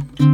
[0.00, 0.29] Thank you.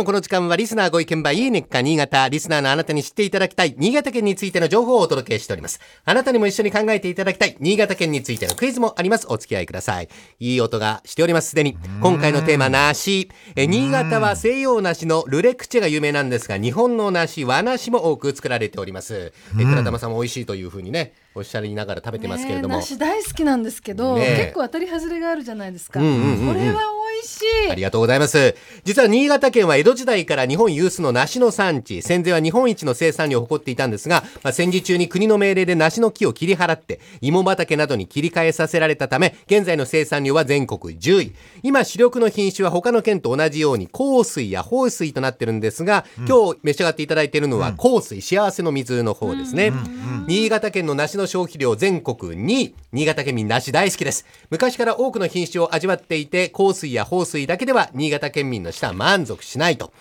[0.00, 2.26] のこの時間はリスナーご意見番いいねっか新潟。
[2.28, 5.78] リスナーのあなたに知っていただきたい新潟県についての情報をお届けしております。
[6.06, 9.26] あなたにも一緒に考えていただきたい新潟県についてのクイズもあります。
[9.28, 10.08] お付き合いください。
[10.38, 11.50] いい音がしております。
[11.50, 11.76] すでに。
[12.00, 13.30] 今回のテーマ、梨。
[13.56, 19.34] え、新潟は西洋梨のルレクチェが有名なんですが、日本の梨、和梨も多く作られております。
[19.58, 22.76] え、倉玉さんも美味しいというふうにね、おっしゃりながら食べてますけれども。
[22.76, 28.54] 梨大好きなんですけど、ねえ結構当たり外れがあるじゃないですか、うんうんうんうんこれは美味しいありがとうございます。
[28.84, 41.32] 実は新潟県は江戸時代から日本有数の梨の産地、戦前は日本一の生産量を誇っていたんですが、まあ、戦時中に国の命令で梨の木を切り払って、芋畑などに切り替えさせられたため、現在の生産量は全国10位。
[41.62, 49.72] 今、主力の品種は他の県と同じように、香水や豊水となってるんですが、今日召し上がっていただいているのは、香水、幸せの水の方ですね。
[50.26, 52.74] 新潟県の梨の消費量全国2位。
[52.92, 54.26] 新潟県民梨大好きです。
[54.50, 59.92] 昔から多くの品種を味わっていて、香水や香水だけでは新潟県民の舌は満足しないと。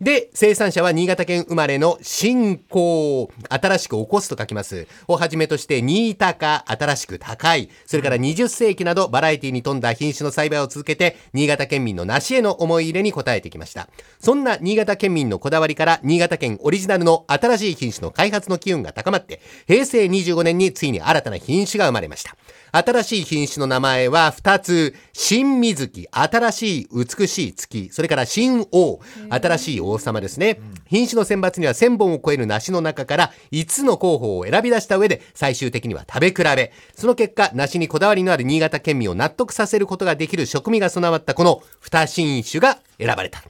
[0.00, 4.86] で、生産者は新潟県生まれの新興、新しく起こすと書きます。
[5.08, 13.88] をはじめとして、新高、新しく高い、それから20世紀などバラエティに富んだ品種の栽培を続けて、新潟県民の梨への思い入れに応えてきました。
[14.20, 22.36] そんな新潟県民のこだわりから、新潟県オリジナルの新しい品種の開発の機運が高まって、平成25年についに新たな品種が生まれました。
[22.72, 24.94] 新しい品種の名前は2つ。
[25.12, 28.98] 新水木、新しい美しい月、それから新王、
[29.30, 30.60] 新しい王様ですね。
[30.86, 36.72] 品種の選抜には1000本を超える梨の中から5つの候補を選び出した上で、最終的には食べ比べ。
[36.94, 43.42] その結果、梨にこだわりのある新潟県民を納得させることができる食味が備わったこの2品種が選ばれた。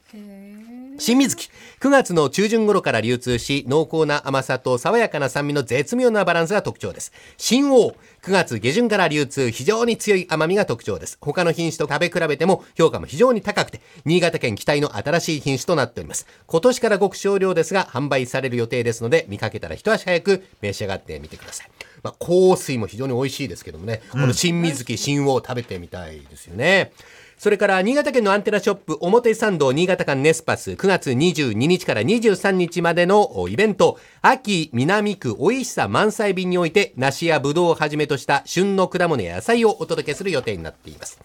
[0.96, 1.48] 新水木。
[1.80, 7.12] 9月の中旬頃から流通し、濃厚な甘さと爽やかな酸味の絶妙なバランスが特徴です。
[7.36, 7.94] 新王。
[8.22, 11.18] 9月下旬から流通、非常に強い甘みが特徴です。
[11.20, 16.26] 他の品種と食べ比べても評価も非常に高くて、新潟県期待の新しい品種となっております。
[16.46, 21.70] 今年からごく少量ですが、販売される予定ですので、見かけたら一足早く召し上がってみてください。
[22.04, 26.92] まあ、香水も非常に美味しいですけどもね、この新水木、新王食べてみたいですよね。
[27.38, 41.20] それから、新潟県のアンテナショップ、表参道新潟館ネスパス、9月22日から23日までのおイベント、秋南区美味しさ満載便において、梨やぶどうをはじめとした旬の果物や野菜をお届けする予定になっています。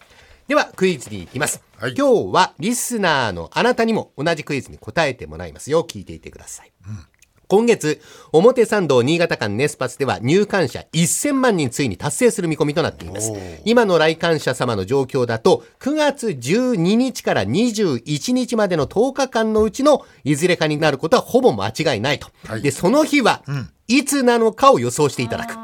[0.48, 1.62] では、クイズに行きます。
[1.78, 5.84] はい今日は、リスナーのあなたにも同じクイズに答えてもらいますよ。
[5.84, 6.72] 聞いていてください。
[7.50, 8.00] 今月、
[8.30, 13.32] 表参道新潟間ネスパスでは入館者1000万人ついに達成する見込みとなっています。
[13.64, 22.28] 今の来館者様の状況だと、9月12日から21日までの10日間のうちのいずれかになることはほぼ間違いないと。
[22.46, 23.42] はいで、その日は、
[23.88, 25.56] いつなのかを予想していただく。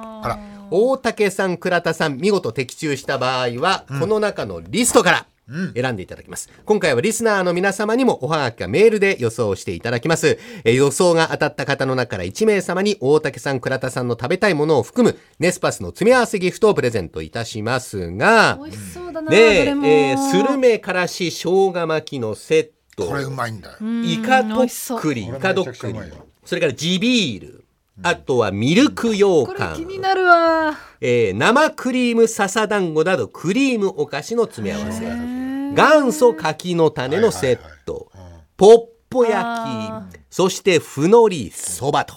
[0.72, 5.26] 大竹さん、倉田さん、見事的中した場合は、この中のリストから、
[5.74, 6.50] 選んでいただきます。
[6.64, 10.38] 今回はリスナーの皆様にもおはがきかメールで予想していただきます。
[10.64, 23.06] えー予想が当たった方の中から1名様に大竹さん、倉田さんの食べたいものを含むネスパスの詰め合わせギフトをプレゼントいたしますが、美味しそうだな、ねえースルメからし生姜巻きのセット。
[23.06, 23.76] これうまいんだよ。
[24.04, 26.26] イカと美味しそうっくり、イカどっくりめちゃくちゃうまいよ。
[26.44, 27.62] それから地ビール。
[28.02, 29.76] あとはミルク羊これ羹。
[29.76, 35.35] 気になるわえー生クリーム笹団子などクリームお菓子の詰め合わせ
[35.76, 38.10] 元祖柿の種のセット。
[38.56, 38.78] ポッ
[39.10, 42.14] ポ焼あきそしてふのりそばと。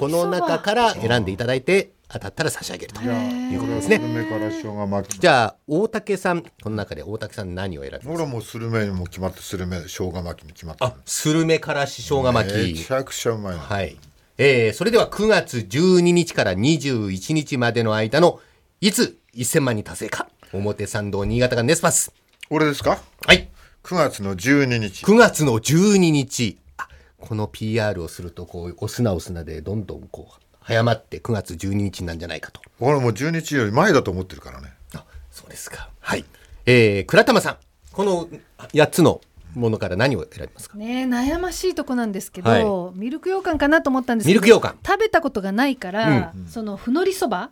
[0.00, 3.00] この中から選んでいただいて当たったら差し上げると。
[3.02, 3.98] いうことですね。
[3.98, 5.20] スルメから生姜巻き。
[5.20, 8.08] じゃあ大竹さんこの中で大竹さん何を選びます？
[8.08, 10.90] 俺はもうスルメにも決まってスルメ生姜巻きに決まってる。
[10.90, 12.56] あスルメからし生姜巻き。
[12.56, 13.60] めちゃくちゃうまいの。
[13.60, 13.96] はい。
[14.38, 18.40] えー、それでは9月12日から21日までの間の、
[18.80, 20.28] いつ1000万人達成か。
[20.52, 22.12] 表参道新潟がネスパス。
[22.50, 22.98] 俺ですか？
[23.26, 23.48] はい。
[23.82, 25.04] ?9 月の12日。
[25.04, 26.58] 9月の12日。
[26.78, 32.60] あこの PR をすると、こう、お砂お砂でどんどんこう、早まって9月12日なんじゃないかと。
[32.78, 34.72] 俺もう12日より前だと思ってるからね。
[34.94, 35.90] あ、そうですか。
[36.00, 36.24] はい。
[36.66, 37.56] えー、倉玉さん。
[37.92, 38.28] この
[38.58, 39.20] 8つの
[39.54, 40.76] ものから何を選びますか？
[40.76, 47.50] ねえ悩ましいとこなんですけど、はミルク羊羹かなと思ったんですけどミルク羊羹食べたことがないから、そのふのりそば？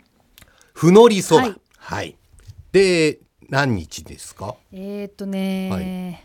[0.75, 1.43] ふのりそば。
[1.43, 2.17] はいはい。
[2.73, 3.19] で、
[3.49, 4.56] 何日ですか？
[4.73, 6.25] えー、っとね、はい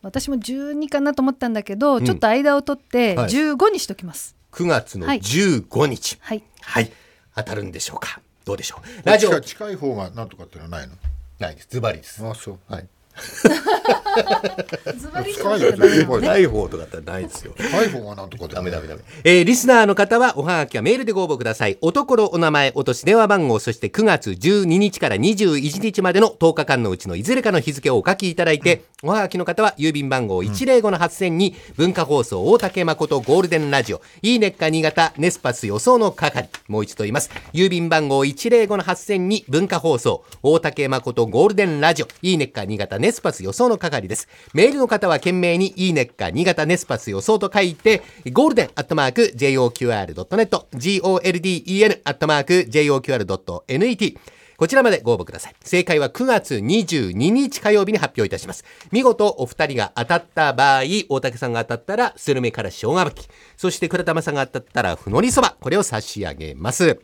[0.00, 4.36] 私も12かなと思ったんだけど、ちょっと間を取ってはい15にしときます。
[4.52, 6.18] 9月のはい15日。
[6.20, 6.42] はい。
[6.60, 6.92] はい。
[7.34, 8.20] 当たるんでしょうか？
[8.44, 9.06] どうでしょう？
[9.08, 10.94] ラジオ近い近い方がなんとかっていうのはないの？
[11.40, 11.68] ないです。
[11.70, 12.24] ズバリです。
[12.24, 12.58] あそう。
[12.68, 12.86] はい。
[14.96, 17.52] ズバリ深いよね深いない方とかだったらないですよ。
[17.56, 19.00] 深い方がなんとかでダメダメダメ。
[19.24, 21.78] えーリスナーの方はおはがきはメールでご応募ください。
[21.80, 36.48] おところ、お名前、お年、電話番号、そして9月12日から21日までの10日間のうちのいずれかの日付をお書きいただいて、おはがきの方は郵便番号105-8000に文化放送大竹誠ゴールデンラジオ、いいねっか新潟ネスパス予想の係。
[36.68, 37.30] もう一度言います。
[37.52, 44.28] 郵便番号105-8000に文化放送大竹誠ゴールデンラジオ、いいねっか新潟ネスパス予想の係です。
[44.54, 54.18] メールの方は懸命にいいねっか新潟ネスパス予想と書いて、ゴールデンアットマーク JOQR.net、GOLDEN アットマーク JOQR.net、
[54.58, 55.54] こちらまでご応募ください。
[55.62, 58.64] 正解は9月22日火曜日に発表いたします。
[58.90, 66.98] 見事お二人が当たった場合、大竹さんが当たったらスルメから生姜巻き、そして倉玉さんが当たったらふのりそば、これを差し上げます。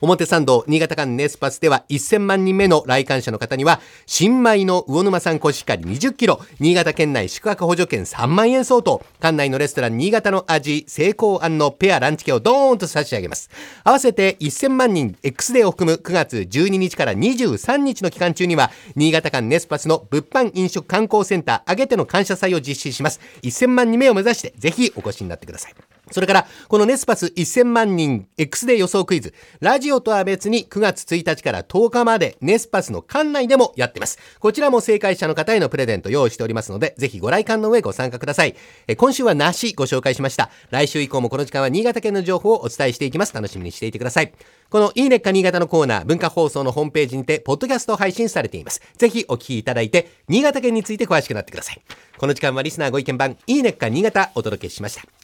[0.00, 13.50] 表参道新潟間ネスパスでは1000万人目の来館者の方には新米の魚沼産コシヒカリ20キロ新潟県内宿泊補助券3万円相当館内のレストラン新潟の味成功庵のペアランチ券をドーンと差し上げます。
[13.84, 23.20] 合わせて1000万人 X デーを含む9月12日から23日の期間中には新潟間ネスパスの物販飲食観光センター上げての感謝祭を実施します。
[23.42, 25.97] 1000万人目を目指してぜひお越しになってください。
[26.10, 29.34] それから、このネスパス1000万人 X で予想クイズ。
[29.60, 34.18] ラジオとは別に9月1日から10日までネスパスの館内でもやってます。
[34.38, 38.56] こちらも正解者の方へのプレゼント用意しておりますので、ぜひご来館の上ご参加ください。
[38.86, 40.50] え今週は梨ご紹介しました。
[40.70, 43.34] 来週以降もこの時間は新潟県の情報をお伝えしていきます。
[43.34, 44.32] 楽しみにしていてください。
[44.70, 48.82] このいいねっか新潟のコーナー、文化放送のホームページにて、ポッドキャスト配信されています。
[48.96, 51.80] ぜひお聞きいただいて、新潟県について詳しくなってください。
[52.18, 55.17] この時間はリスナーご意見番、いいねっか新潟お届けしました。